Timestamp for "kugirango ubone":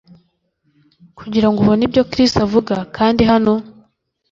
1.17-1.81